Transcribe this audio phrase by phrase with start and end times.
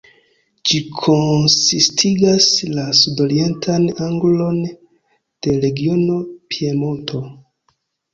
[0.69, 6.17] Ĝi konsistigas la sud-orientan angulon de regiono
[6.55, 7.23] Piemonto.